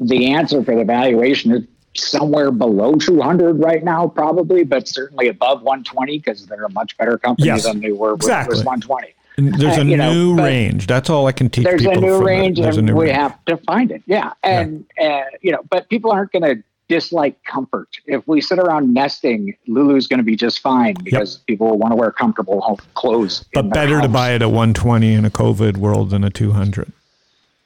[0.00, 5.62] the answer for the valuation is somewhere below 200 right now, probably, but certainly above
[5.62, 8.56] 120 because they're a much better company yes, than they were exactly.
[8.56, 9.14] with 120.
[9.36, 10.86] And there's a uh, new know, range.
[10.86, 11.98] That's all I can teach there's people.
[11.98, 13.16] A new range, and new we range.
[13.16, 14.02] have to find it.
[14.06, 15.08] Yeah, and yeah.
[15.08, 17.88] Uh, you know, but people aren't going to dislike comfort.
[18.06, 21.46] If we sit around nesting, Lulu's going to be just fine because yep.
[21.46, 23.44] people will want to wear comfortable clothes.
[23.54, 24.02] But better house.
[24.02, 26.92] to buy it at 120 in a COVID world than a 200.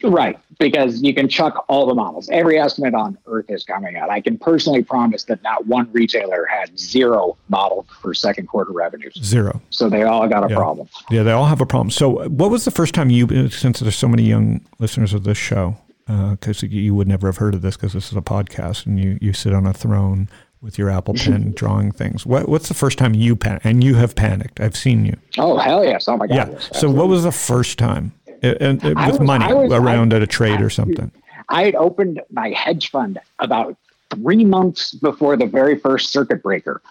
[0.04, 2.28] Right, because you can chuck all the models.
[2.30, 4.10] Every estimate on Earth is coming out.
[4.10, 9.14] I can personally promise that not one retailer had zero model for second quarter revenues.
[9.22, 9.60] Zero.
[9.70, 10.56] So they all got a yeah.
[10.56, 10.88] problem.
[11.10, 11.90] Yeah, they all have a problem.
[11.90, 15.38] So, what was the first time you, since there's so many young listeners of this
[15.38, 18.86] show, because uh, you would never have heard of this because this is a podcast
[18.86, 20.28] and you, you sit on a throne
[20.60, 22.24] with your Apple Pen drawing things.
[22.26, 23.66] What, what's the first time you panicked?
[23.66, 24.60] And you have panicked.
[24.60, 25.16] I've seen you.
[25.38, 26.08] Oh, hell yes.
[26.08, 26.34] Oh, my God.
[26.34, 26.48] Yeah.
[26.50, 28.12] Yes, so, what was the first time?
[28.44, 31.10] And, with was, money was, around I, at a trade I, or something.
[31.48, 33.76] I had opened my hedge fund about
[34.10, 36.82] three months before the very first circuit breaker,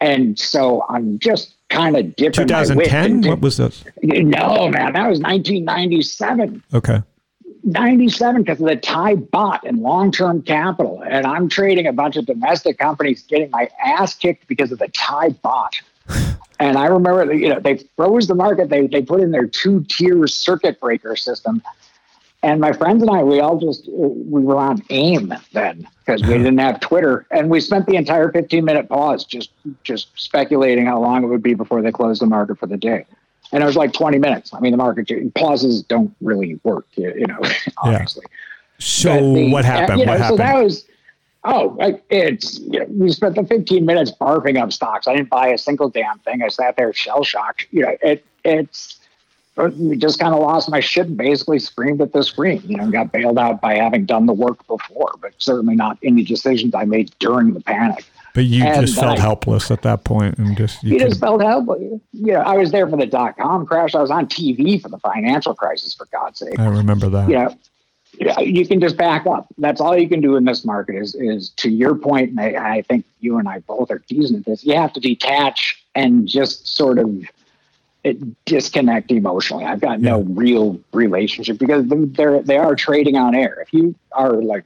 [0.00, 2.46] and so I'm just kind of dipping.
[2.46, 3.22] 2010.
[3.22, 3.84] What was this?
[4.02, 6.62] No, man, that was 1997.
[6.72, 7.02] Okay.
[7.64, 11.02] 97 because of the Thai baht and long-term capital.
[11.02, 14.88] And I'm trading a bunch of domestic companies getting my ass kicked because of the
[14.88, 15.80] Thai baht.
[16.60, 18.68] And I remember, you know, they froze the market.
[18.68, 21.62] They they put in their two tier circuit breaker system.
[22.42, 26.34] And my friends and I, we all just we were on AIM then because we
[26.34, 29.50] didn't have Twitter, and we spent the entire 15 minute pause just
[29.82, 33.06] just speculating how long it would be before they closed the market for the day.
[33.52, 34.52] And it was like 20 minutes.
[34.52, 37.40] I mean, the market pauses don't really work, you, know,
[37.78, 38.24] obviously.
[38.76, 38.86] Yeah.
[38.86, 40.00] So the, what happened?
[40.00, 40.38] You know, what happened?
[40.38, 40.84] So that was
[41.46, 41.76] Oh,
[42.08, 45.06] it's you know, we spent the 15 minutes barfing up stocks.
[45.06, 46.42] I didn't buy a single damn thing.
[46.42, 47.66] I sat there shell shocked.
[47.70, 48.98] You know, it it's
[49.58, 52.62] uh, we just kind of lost my shit and basically screamed at the screen.
[52.64, 56.24] You know, got bailed out by having done the work before, but certainly not any
[56.24, 58.04] decisions I made during the panic.
[58.34, 61.20] But you And just felt I- helpless at that point, and just you You just
[61.20, 62.00] felt helpless.
[62.12, 63.94] You know, I was there for the dot com crash.
[63.94, 66.58] I was on TV for the financial crisis, for God's sake.
[66.58, 67.28] I remember that.
[67.28, 67.54] you know, yeah,
[68.18, 69.46] you can just back up.
[69.58, 72.76] That's all you can do in this market is is to your point, and I,
[72.76, 74.64] I think you and I both are teasing at this.
[74.64, 77.24] You have to detach and just sort of
[78.04, 79.64] eh, disconnect emotionally.
[79.64, 83.60] I've got no real relationship because they're they are trading on air.
[83.60, 84.64] If you are like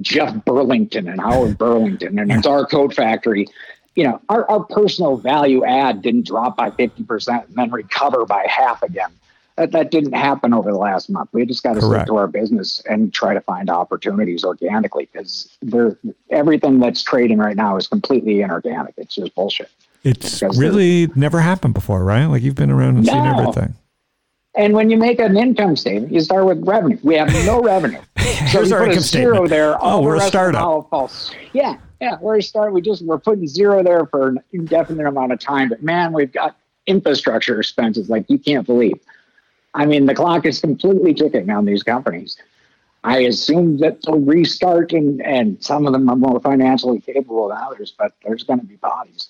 [0.00, 3.46] Jeff Burlington and Howard Burlington, and it's our coat factory.
[3.94, 8.46] You know, our, our personal value add didn't drop by 50% and then recover by
[8.48, 9.10] half again.
[9.58, 11.30] That, that didn't happen over the last month.
[11.32, 15.58] We just got to stick to our business and try to find opportunities organically because
[16.30, 18.94] everything that's trading right now is completely inorganic.
[18.96, 19.68] It's just bullshit.
[20.04, 22.26] It's Because really never happened before, right?
[22.26, 23.74] Like you've been around and seen everything.
[24.54, 26.98] And when you make an income statement, you start with revenue.
[27.02, 28.00] We have no revenue.
[28.18, 29.50] so Here's you put a zero statement.
[29.50, 29.76] there.
[29.80, 30.90] Oh, the we're a rest of the startup.
[30.90, 31.32] falls.
[31.52, 32.72] Yeah, yeah, we're a start.
[32.72, 35.68] We just we're putting zero there for an indefinite amount of time.
[35.68, 38.98] But man, we've got infrastructure expenses like you can't believe.
[39.74, 42.36] I mean, the clock is completely ticking on these companies.
[43.04, 47.58] I assume that they'll restart, and, and some of them are more financially capable than
[47.58, 49.28] others, but there's going to be bodies.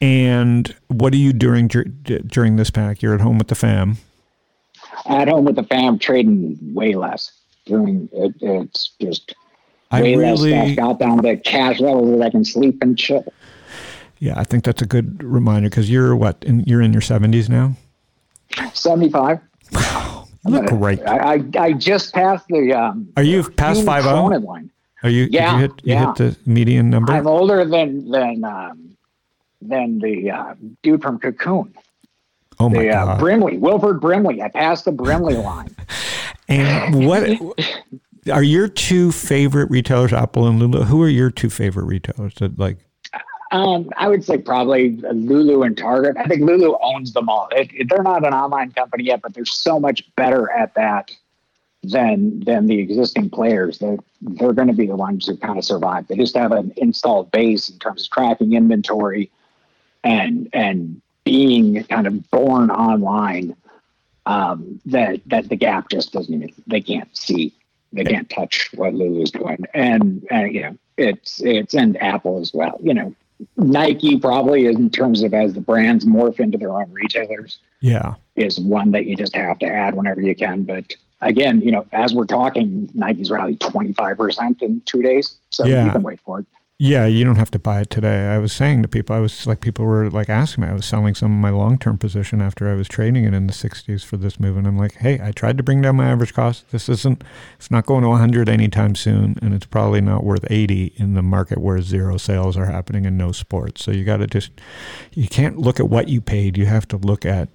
[0.00, 3.00] And what are you doing during this pack?
[3.00, 3.96] You're at home with the fam.
[5.06, 7.32] At home with the fam, trading way less.
[7.64, 9.34] Doing it, it's just
[9.90, 10.76] I way less really, stuff.
[10.76, 13.24] Got down to cash levels that I can sleep and chill.
[14.18, 16.44] yeah, I think that's a good reminder because you're what?
[16.44, 17.76] In, you're in your 70s now.
[18.72, 19.40] Seventy-five.
[19.72, 21.00] You look great.
[21.06, 22.72] I, I I just passed the.
[22.72, 24.26] Um, Are you past human five zero?
[24.26, 24.70] Line.
[25.02, 25.26] Are you?
[25.30, 26.06] Yeah, you hit you yeah.
[26.06, 27.12] hit the median number.
[27.12, 28.96] I'm older than than um,
[29.62, 31.74] than the uh, dude from Cocoon.
[32.60, 33.20] oh my The uh, god!
[33.20, 34.42] Brimley, Wilford Brimley.
[34.42, 35.74] I passed the Brimley line.
[36.48, 37.26] and what
[38.30, 40.12] are your two favorite retailers?
[40.12, 40.84] Apple and Lulu.
[40.84, 42.34] Who are your two favorite retailers?
[42.34, 42.83] That like
[43.54, 46.16] Um, I would say probably Lulu and Target.
[46.16, 47.48] I think Lulu owns them all.
[47.52, 51.12] It, it- they're not an online company yet, but they're so much better at that
[51.84, 53.78] than than the existing players.
[53.78, 56.08] They're they're going to be the ones who kind of survive.
[56.08, 59.30] They just have an installed base in terms of tracking inventory
[60.02, 63.54] and and being kind of born online.
[64.26, 67.52] Um, that that the gap just doesn't even they can't see
[67.92, 72.52] they can't touch what Lulu's doing, and and you know it's it's and Apple as
[72.52, 72.78] well.
[72.82, 73.14] You know,
[73.56, 78.58] Nike probably in terms of as the brands morph into their own retailers yeah, is
[78.60, 80.62] one that you just have to add whenever you can.
[80.62, 83.62] But again, you know, as we're talking, Nike's rallied
[83.96, 85.84] five percent in two days, so Yeah.
[85.86, 86.46] you can wait for it.
[86.78, 87.06] Yeah.
[87.06, 88.26] You don't have to buy it today.
[88.26, 90.70] I was saying to people, I was like, people were like asking me.
[90.70, 93.46] I was selling some of my long term position after I was trading it in
[93.46, 96.10] the 60s for this move, and I'm like, hey, I tried to bring down my
[96.10, 96.70] average cost.
[96.70, 97.22] This isn't.
[97.56, 101.22] It's not going to 100 anytime soon, and it's probably not worth 80 in the
[101.22, 103.84] market where zero sales are happening and no sports.
[103.84, 104.50] So you got to just.
[105.12, 106.58] You can't look at what you paid.
[106.58, 107.50] You have to look at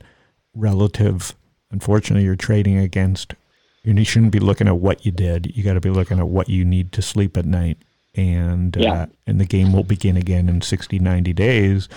[0.54, 1.36] relative.
[1.72, 3.36] Unfortunately, you're trading against.
[3.84, 5.56] You shouldn't be looking at what you did.
[5.56, 7.78] You got to be looking at what you need to sleep at night.
[8.20, 11.88] And uh, and the game will begin again in 60, 90 days.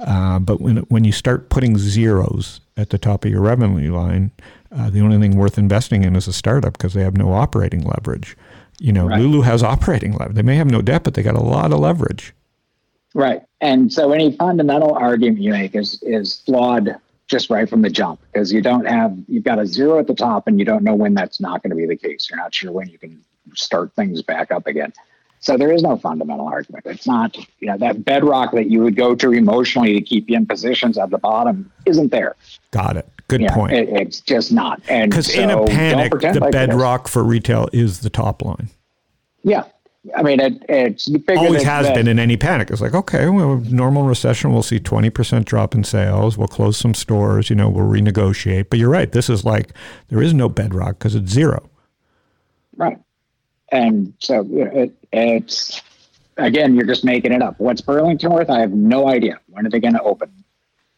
[0.00, 4.32] Uh, but when when you start putting zeros at the top of your revenue line,
[4.74, 7.82] uh, the only thing worth investing in is a startup because they have no operating
[7.82, 8.36] leverage.
[8.80, 9.20] You know, Right.
[9.20, 10.34] Lulu has operating leverage.
[10.34, 12.34] They may have no debt, but they got a lot of leverage.
[13.14, 13.42] Right.
[13.60, 18.20] And so any fundamental argument you make is is flawed just right from the jump
[18.32, 20.94] because you don't have you've got a zero at the top and you don't know
[20.94, 22.28] when that's not going to be the case.
[22.28, 23.22] You're not sure when you can
[23.54, 24.92] start things back up again.
[25.40, 26.84] So there is no fundamental argument.
[26.86, 30.36] It's not, you know, that bedrock that you would go to emotionally to keep you
[30.36, 32.34] in positions at the bottom isn't there.
[32.72, 33.08] Got it.
[33.28, 33.72] Good Yeah, point.
[33.74, 34.80] It, it's just not.
[34.88, 38.68] And Because so in a panic, the like bedrock for retail is the top line.
[39.44, 39.64] Yeah.
[40.16, 42.70] I mean, it, it's Always has that- been in any panic.
[42.70, 46.38] It's like, okay, well, normal recession, we'll see 20% drop in sales.
[46.38, 48.70] We'll close some stores, you know, we'll renegotiate.
[48.70, 49.12] But you're right.
[49.12, 49.72] This is like,
[50.08, 51.68] there is no bedrock because it's zero.
[52.76, 52.96] Right.
[53.70, 55.82] And so it, it's
[56.36, 57.58] again, you're just making it up.
[57.58, 58.50] What's Burlington worth?
[58.50, 59.40] I have no idea.
[59.50, 60.30] When are they going to open?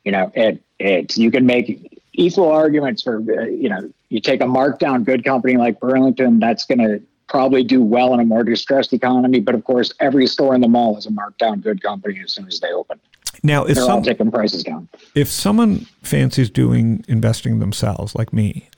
[0.04, 4.40] You know, it it's you can make equal arguments for uh, you know you take
[4.40, 8.42] a markdown good company like Burlington that's going to probably do well in a more
[8.42, 9.40] distressed economy.
[9.40, 12.48] But of course, every store in the mall is a markdown good company as soon
[12.48, 13.00] as they open.
[13.42, 14.88] Now, if They're all taking prices down.
[15.14, 18.68] if someone fancies doing investing themselves, like me,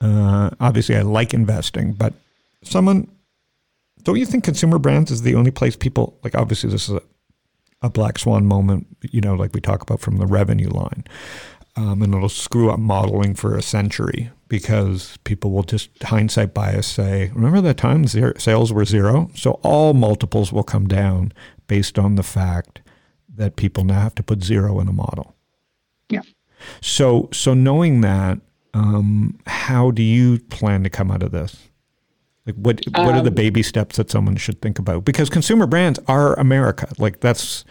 [0.00, 2.12] uh, obviously I like investing, but
[2.62, 3.08] someone,
[4.02, 6.34] don't you think consumer brands is the only place people like?
[6.34, 7.02] Obviously, this is a,
[7.82, 11.04] a black swan moment, you know, like we talk about from the revenue line,
[11.76, 16.86] um, and it'll screw up modeling for a century because people will just hindsight bias
[16.86, 21.32] say, remember that time zero, sales were zero, so all multiples will come down
[21.66, 22.82] based on the fact
[23.34, 25.34] that people now have to put zero in a model.
[26.10, 26.20] Yeah.
[26.80, 28.40] So, so knowing that,
[28.74, 31.70] um, how do you plan to come out of this?
[32.46, 35.04] Like, what what are the Um, baby steps that someone should think about?
[35.04, 36.92] Because consumer brands are America.
[36.98, 37.64] Like that's,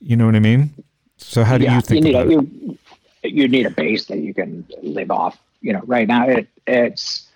[0.00, 0.74] you know what I mean.
[1.16, 2.32] So, how do yeah, you think need about a, it?
[2.32, 2.78] You,
[3.22, 5.38] you need a base that you can live off.
[5.60, 7.28] You know, right now it it's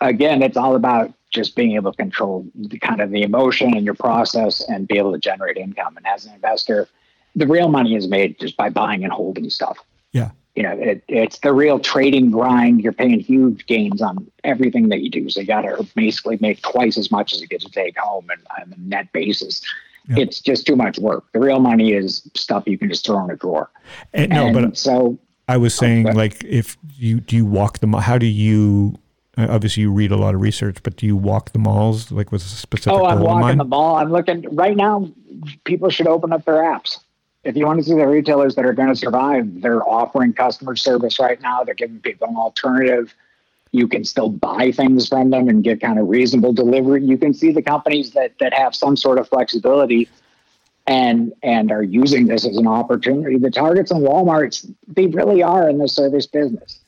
[0.00, 3.84] again, it's all about just being able to control the kind of the emotion and
[3.84, 5.96] your process and be able to generate income.
[5.96, 6.88] And as an investor,
[7.36, 9.78] the real money is made just by buying and holding stuff.
[10.12, 10.30] Yeah.
[10.56, 12.80] You know, it, it's the real trading grind.
[12.80, 15.30] You're paying huge gains on everything that you do.
[15.30, 18.28] So you got to basically make twice as much as you get to take home
[18.30, 19.62] and on a net basis.
[20.08, 21.24] It's just too much work.
[21.32, 23.70] The real money is stuff you can just throw in a drawer.
[24.12, 27.86] And, no, but so I was saying, but- like, if you do you walk the
[27.86, 28.96] mall, how do you?
[29.38, 32.32] uh, Obviously, you read a lot of research, but do you walk the malls like
[32.32, 33.96] with a specific Oh, I'm walking the mall.
[33.96, 35.08] I'm looking right now.
[35.64, 36.98] People should open up their apps.
[37.42, 40.76] If you want to see the retailers that are going to survive, they're offering customer
[40.76, 41.64] service right now.
[41.64, 43.14] They're giving people an alternative.
[43.72, 47.04] You can still buy things from them and get kind of reasonable delivery.
[47.04, 50.08] You can see the companies that that have some sort of flexibility
[50.86, 53.38] and and are using this as an opportunity.
[53.38, 56.80] The Targets and Walmarts, they really are in the service business.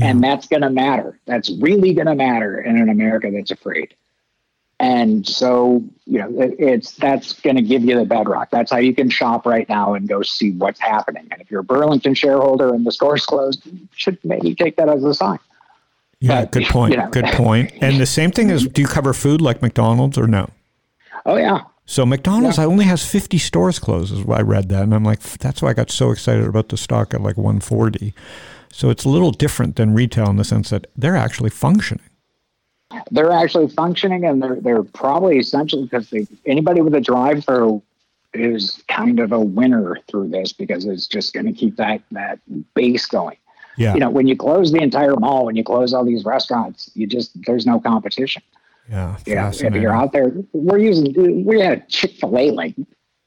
[0.00, 1.18] And that's going to matter.
[1.26, 3.94] That's really going to matter in an America that's afraid.
[4.80, 8.50] And so, you know, it, it's that's going to give you the bedrock.
[8.50, 11.26] That's how you can shop right now and go see what's happening.
[11.32, 14.88] And if you're a Burlington shareholder and the store's closed, you should maybe take that
[14.88, 15.40] as a sign.
[16.20, 16.92] Yeah, But, good point.
[16.92, 17.10] you know.
[17.10, 17.72] Good point.
[17.80, 20.50] And the same thing is, do you cover food like McDonald's or no?
[21.26, 24.14] Oh yeah, So McDonald's only has 50 stores closed.
[24.14, 26.68] Is why I read that, and I'm like, that's why I got so excited about
[26.70, 28.14] the stock at like 140.
[28.72, 32.07] So it's a little different than retail in the sense that they're actually functioning.
[33.10, 37.82] They're actually functioning and they're they're probably essential because they, anybody with a drive-through
[38.34, 42.38] is kind of a winner through this because it's just going to keep that that
[42.74, 43.36] base going.
[43.76, 46.90] Yeah, You know, when you close the entire mall, when you close all these restaurants,
[46.94, 48.42] you just there's no competition.
[48.90, 52.74] yeah, Yeah, if you're out there, we're using we had Chick Fil A like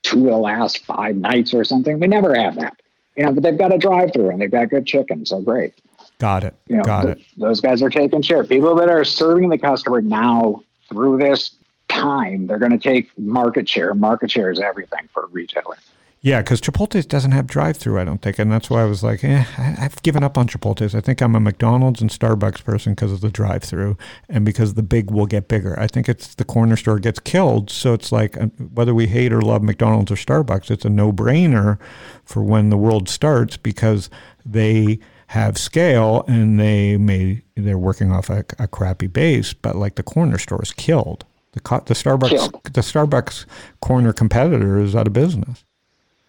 [0.03, 1.99] two of the last five nights or something.
[1.99, 2.81] We never have that,
[3.15, 3.31] you know.
[3.31, 5.73] But they've got a drive-through and they've got good chicken, so great.
[6.21, 6.53] Got it.
[6.67, 7.23] You know, Got th- it.
[7.35, 8.43] Those guys are taking share.
[8.43, 11.55] People that are serving the customer now through this
[11.89, 13.95] time, they're going to take market share.
[13.95, 15.77] Market share is everything for a retailer.
[16.23, 19.23] Yeah, because Chipotle doesn't have drive-through, I don't think, and that's why I was like,
[19.23, 20.93] eh, I've given up on Chipotle's.
[20.93, 23.97] I think I'm a McDonald's and Starbucks person because of the drive-through
[24.29, 25.79] and because the big will get bigger.
[25.79, 29.33] I think it's the corner store gets killed, so it's like uh, whether we hate
[29.33, 31.79] or love McDonald's or Starbucks, it's a no-brainer
[32.23, 34.11] for when the world starts because
[34.45, 34.99] they
[35.31, 40.03] have scale and they may they're working off a, a crappy base, but like the
[40.03, 41.23] corner store is killed.
[41.53, 42.63] The the Starbucks Killed.
[42.65, 43.45] the Starbucks
[43.79, 45.63] corner competitor is out of business.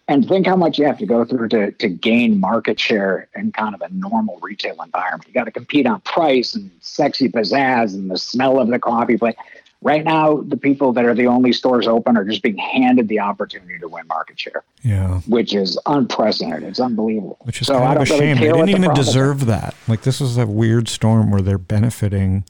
[0.07, 3.51] And think how much you have to go through to, to gain market share in
[3.51, 5.27] kind of a normal retail environment.
[5.27, 9.17] You got to compete on price and sexy pizzazz and the smell of the coffee.
[9.17, 9.35] But
[9.83, 13.19] right now, the people that are the only stores open are just being handed the
[13.19, 15.19] opportunity to win market share, Yeah.
[15.27, 16.63] which is unprecedented.
[16.63, 17.37] It's unbelievable.
[17.41, 18.37] Which is so kind of a really shame.
[18.37, 18.93] They didn't even are.
[18.95, 19.75] deserve that.
[19.87, 22.45] Like this is a weird storm where they're benefiting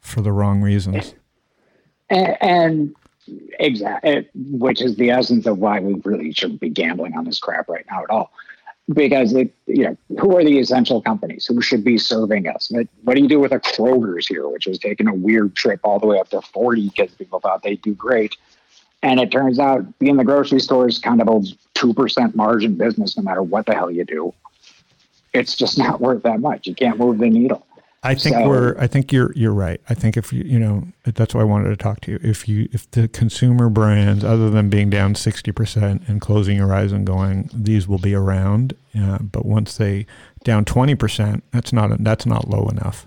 [0.00, 1.14] for the wrong reasons.
[2.08, 2.96] and, and
[3.60, 7.68] exactly which is the essence of why we really shouldn't be gambling on this crap
[7.68, 8.32] right now at all
[8.92, 12.70] because it you know who are the essential companies who should be serving us?
[13.02, 15.98] What, do you do with a kroger's here which was taking a weird trip all
[15.98, 18.36] the way up to 40 because people thought they'd do great?
[19.02, 21.40] And it turns out being the grocery store is kind of a
[21.74, 24.32] 2% margin business no matter what the hell you do.
[25.32, 26.68] It's just not worth that much.
[26.68, 27.66] You can't move the needle
[28.04, 28.76] I think So- we're.
[28.78, 29.32] I think you're.
[29.34, 29.80] You're right.
[29.88, 30.42] I think if you.
[30.44, 30.88] You know.
[31.04, 32.18] That's why I wanted to talk to you.
[32.22, 32.68] If you.
[32.72, 37.06] If the consumer brands, other than being down sixty percent and closing your eyes and
[37.06, 38.74] going, these will be around.
[38.98, 40.06] Uh, but once they
[40.42, 42.02] down twenty percent, that's not.
[42.02, 43.06] That's not low enough.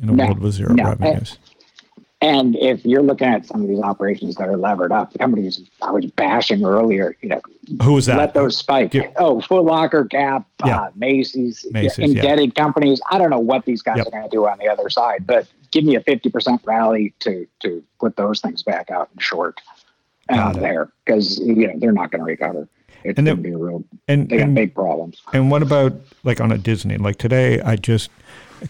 [0.00, 0.84] In a No, world with zero no.
[0.84, 1.38] revenues.
[2.20, 5.60] And if you're looking at some of these operations that are levered up, the companies
[5.82, 7.40] I was bashing earlier, you know,
[7.82, 8.16] Who was that?
[8.16, 8.94] let those spike.
[8.94, 9.10] Yeah.
[9.16, 10.80] Oh, Foot Locker, Gap, Yeah.
[10.82, 12.04] uh, Macy's, Macy's, yeah.
[12.22, 13.00] indebted companies.
[13.10, 14.06] I don't know what these guys Yep.
[14.06, 17.46] are going to do on the other side, but give me a 50% rally to
[17.60, 19.60] to put those things back out in short
[20.30, 20.60] out it.
[20.60, 22.66] there because you know they're not going to recover.
[23.02, 23.84] It's going to be a real.
[24.08, 25.20] and, They got big problems.
[25.34, 26.96] And what about like on a Disney?
[26.96, 28.08] Like today, I just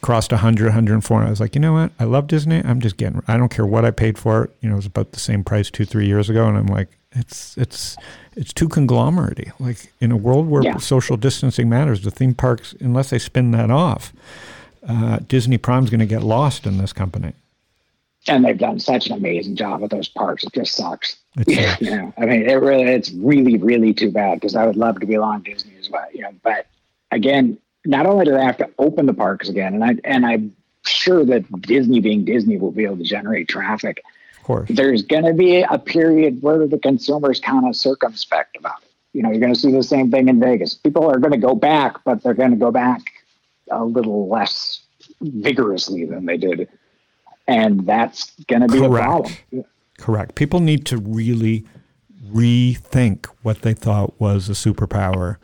[0.00, 1.92] crossed 100, 104, and I was like, you know what?
[2.00, 2.62] I love Disney.
[2.64, 3.22] I'm just getting.
[3.28, 4.50] I don't care what I paid for it.
[4.60, 6.88] You know, it was about the same price two, three years ago, and I'm like,
[7.12, 7.96] it's it's
[8.36, 9.48] it's too conglomerate.
[9.60, 10.78] Like in a world where Yeah.
[10.78, 14.12] social distancing matters, the theme parks, unless they spin that off,
[14.88, 17.32] uh, Disney Prime's going to get lost in this company.
[18.26, 20.42] and they've done such an amazing job with those parks.
[20.44, 21.16] It just sucks.
[21.36, 24.64] It's, Yeah, you know, I mean, it really, it's really, really too bad because I
[24.64, 26.06] would love to be along Disney as well.
[26.12, 26.66] You know, but
[27.12, 30.56] again, not only do they have to open the parks again, and I and I'm
[30.84, 34.02] sure that Disney, being Disney, will be able to generate traffic.
[34.38, 34.70] of course.
[34.72, 38.90] There's going to be a period where the consumers kind of circumspect about it.
[39.12, 40.74] You know, you're going to see the same thing in Vegas.
[40.74, 43.00] People are going to go back, but they're going to go back
[43.70, 44.80] a little less
[45.20, 46.68] vigorously than they did,
[47.46, 49.04] and that's going to be a Correct.
[49.04, 49.64] problem.
[49.98, 50.34] Correct.
[50.34, 51.64] People need to really
[52.26, 55.36] rethink what they thought was a superpower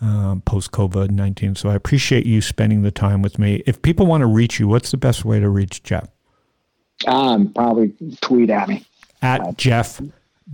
[0.00, 1.54] um, post COVID 19.
[1.56, 3.62] So I appreciate you spending the time with me.
[3.66, 6.08] If people want to reach you, what's the best way to reach Jeff?
[7.06, 8.84] Um, probably tweet at me
[9.22, 10.00] At Jeff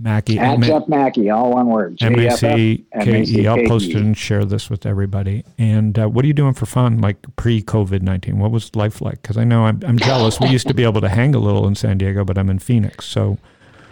[0.01, 0.37] Macke.
[0.37, 1.97] at Jeff Macke, all one word.
[2.01, 3.47] M A C K E.
[3.47, 5.43] I'll post it and share this with everybody.
[5.57, 8.37] And uh, what are you doing for fun, like pre COVID 19?
[8.39, 9.21] What was life like?
[9.21, 10.39] Because I know I'm, I'm jealous.
[10.39, 12.59] We used to be able to hang a little in San Diego, but I'm in
[12.59, 13.05] Phoenix.
[13.05, 13.37] So,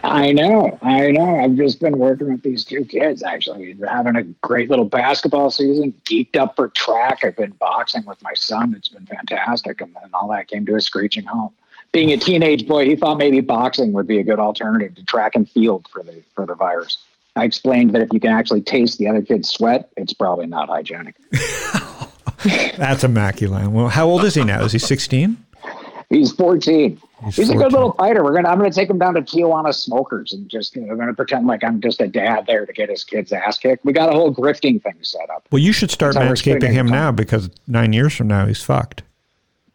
[0.04, 1.40] I know, I know.
[1.40, 3.22] I've just been working with these two kids.
[3.22, 5.94] Actually, We're having a great little basketball season.
[6.04, 7.24] Geeked up for track.
[7.24, 8.74] I've been boxing with my son.
[8.76, 11.52] It's been fantastic, and then all that came to a screeching halt.
[11.92, 15.36] Being a teenage boy, he thought maybe boxing would be a good alternative to track
[15.36, 16.98] and field for the for the virus.
[17.34, 20.68] I explained that if you can actually taste the other kid's sweat, it's probably not
[20.68, 21.16] hygienic.
[21.30, 23.48] that's Macke.
[23.70, 24.64] Well, how old is he now?
[24.64, 25.43] Is he 16?
[26.14, 27.00] He's 14.
[27.24, 28.22] He's He's, a good little fighter.
[28.22, 28.48] We're gonna.
[28.48, 30.76] I'm gonna take him down to Tijuana Smokers and just.
[30.76, 33.32] You know, I'm gonna pretend like I'm just a dad there to get his kid's
[33.32, 33.84] ass kicked.
[33.84, 35.46] We got a whole grifting thing set up.
[35.50, 39.02] Well, you should start That's manscaping him now because nine years from now he's fucked.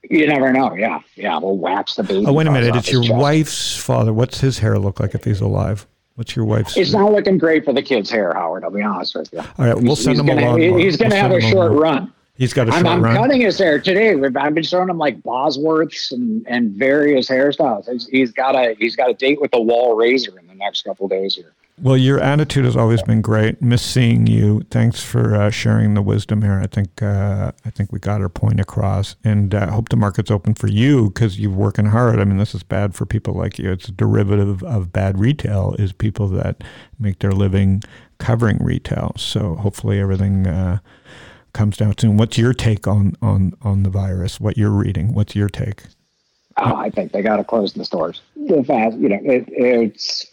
[0.09, 0.73] You never know.
[0.75, 1.37] Yeah, yeah.
[1.39, 2.25] We'll wax the baby.
[2.25, 2.75] Oh, wait a minute.
[2.75, 3.15] It's your chest.
[3.15, 4.13] wife's father.
[4.13, 5.85] What's his hair look like if he's alive?
[6.15, 6.75] What's your wife's?
[6.77, 8.63] It's not looking great for the kid's hair, Howard.
[8.63, 9.39] I'll be honest with you.
[9.39, 10.79] All right, we'll He's- send he's him gonna, lawnmower.
[10.79, 12.13] He's going to We'll have a short run.
[12.39, 14.13] He's got a I'm, I'm cutting his hair today.
[14.13, 17.91] I've been showing him like Bosworths and, and various hairstyles.
[17.91, 20.83] He's, he's got a he's got a date with the wall razor in the next
[20.83, 21.51] couple days here.
[21.81, 23.61] Well, your attitude has always been great.
[23.61, 24.61] Miss seeing you.
[24.71, 26.61] Thanks for uh, sharing the wisdom here.
[26.63, 30.31] I think uh, I think we got our point across, and uh, hope the market's
[30.31, 32.21] open for you because you're working hard.
[32.21, 33.69] I mean, this is bad for people like you.
[33.69, 35.75] It's a derivative of bad retail.
[35.77, 36.63] Is people that
[36.97, 37.83] make their living
[38.17, 39.13] covering retail.
[39.17, 40.79] So hopefully everything uh,
[41.53, 42.17] comes down soon.
[42.17, 44.39] What's your take on on on the virus?
[44.39, 45.13] What you're reading?
[45.13, 45.83] What's your take?
[46.57, 48.21] Oh, I think they got to close the stores.
[48.35, 50.27] The uh, fast, you know, it, it's.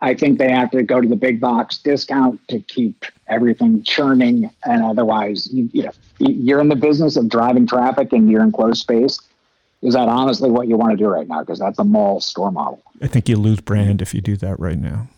[0.00, 4.50] I think they have to go to the big box discount to keep everything churning,
[4.64, 8.50] and otherwise, you, you know, you're in the business of driving traffic and you're in
[8.50, 9.20] closed space.
[9.80, 11.40] Is that honestly what you want to do right now?
[11.40, 12.82] Because that's a mall store model.
[13.00, 15.08] I think you lose brand if you do that right now.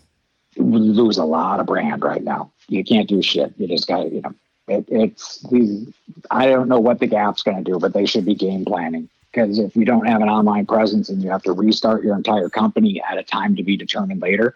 [0.55, 2.51] You lose a lot of brand right now.
[2.67, 3.53] You can't do shit.
[3.57, 4.33] You just got to, you know,
[4.67, 5.93] it, it's these.
[6.31, 9.09] I don't know what the Gap's going to do, but they should be game planning.
[9.31, 12.49] Because if you don't have an online presence and you have to restart your entire
[12.49, 14.55] company at a time to be determined later,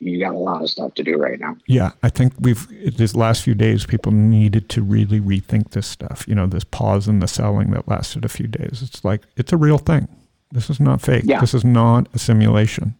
[0.00, 1.56] you got a lot of stuff to do right now.
[1.66, 6.26] Yeah, I think we've this last few days people needed to really rethink this stuff.
[6.26, 8.82] You know, this pause in the selling that lasted a few days.
[8.82, 10.08] It's like it's a real thing.
[10.50, 11.24] This is not fake.
[11.24, 11.40] Yeah.
[11.40, 12.94] This is not a simulation.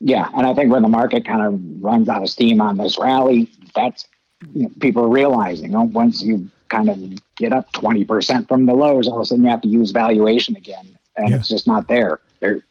[0.00, 2.98] Yeah, and I think when the market kind of runs out of steam on this
[2.98, 4.06] rally, that's
[4.54, 5.72] you know, people are realizing.
[5.72, 6.98] Know, once you kind of
[7.36, 9.90] get up twenty percent from the lows, all of a sudden you have to use
[9.90, 10.86] valuation again,
[11.16, 11.36] and Yeah.
[11.36, 12.20] it's just not there.
[12.40, 12.62] There,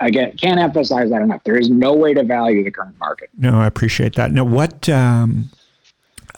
[0.00, 1.44] again, can't emphasize that enough.
[1.44, 3.30] There is no way to value the current market.
[3.36, 4.32] No, I appreciate that.
[4.32, 5.50] Now, what um,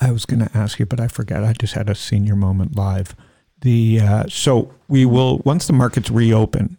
[0.01, 1.45] I was going to ask you, but I forgot.
[1.45, 3.15] I just had a senior moment live.
[3.61, 6.79] The uh, so we will once the markets reopen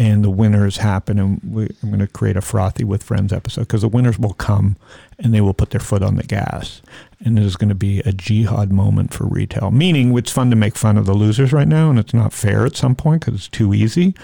[0.00, 3.62] and the winners happen, and we, I'm going to create a frothy with friends episode
[3.62, 4.78] because the winners will come
[5.18, 6.80] and they will put their foot on the gas,
[7.22, 9.70] and it is going to be a jihad moment for retail.
[9.70, 12.64] Meaning, it's fun to make fun of the losers right now, and it's not fair
[12.64, 14.14] at some point because it's too easy.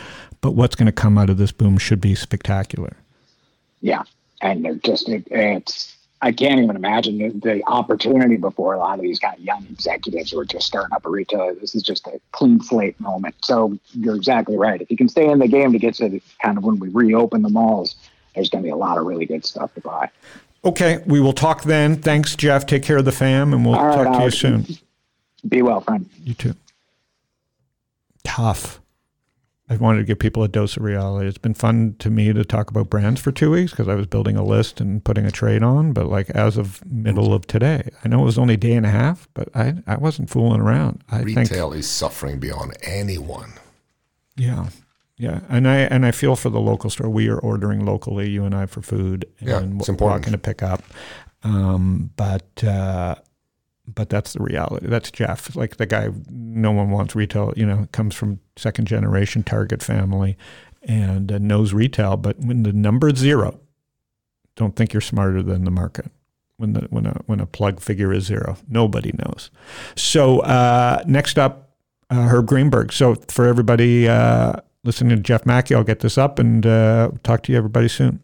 [0.41, 2.97] But what's going to come out of this boom should be spectacular.
[3.83, 4.05] Yeah,
[4.41, 5.95] and they're just it, it's.
[6.23, 9.67] I can't even imagine the, the opportunity before a lot of these kind of young
[9.71, 11.55] executives who are just starting up a retailer.
[11.55, 13.35] This is just a clean slate moment.
[13.43, 14.81] So you're exactly right.
[14.81, 16.89] If you can stay in the game to get to the, kind of when we
[16.89, 17.97] reopen the malls,
[18.35, 20.09] there's going to be a lot of really good stuff to buy.
[20.65, 21.97] Okay, we will talk then.
[21.97, 22.67] Thanks, Jeff.
[22.67, 24.67] Take care of the fam, and we'll right, talk to you soon.
[25.47, 26.09] Be well, friend.
[26.25, 26.55] You too.
[28.25, 28.81] Tough.
[29.69, 31.27] I wanted to give people a dose of reality.
[31.29, 34.07] It's been fun to me to talk about brands for two weeks because I was
[34.07, 35.93] building a list and putting a trade on.
[35.93, 38.87] But like as of middle of today, I know it was only a day and
[38.87, 41.03] a half, but I I wasn't fooling around.
[41.11, 43.55] I think Retail is suffering beyond anyone.
[44.37, 44.69] yeah,
[45.19, 47.09] yeah, and I and I feel for the local store.
[47.09, 50.21] We are ordering locally, you and I, for food, and Yeah, it's important.
[50.21, 50.85] walking to pick up.
[51.43, 53.17] Um, but uh,
[53.93, 54.87] but that's the reality.
[54.89, 56.11] That's Jeff, like the guy.
[56.31, 57.53] No one wants retail.
[57.57, 60.37] You know, comes from second generation Target family,
[60.83, 62.17] and uh, knows retail.
[62.17, 63.61] But when the number is zero,
[64.57, 66.07] don't think you're smarter than the market.
[66.57, 69.51] When the when a when a plug figure is zero, nobody knows.
[69.95, 71.75] So uh, next up,
[72.11, 72.93] uh, Herb Greenberg.
[72.93, 77.43] So for everybody uh, listening to Jeff Macke, I'll get this up and uh, talk
[77.45, 78.21] to you everybody soon.